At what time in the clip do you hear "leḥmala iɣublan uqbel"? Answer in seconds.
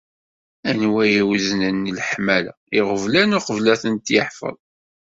1.97-3.65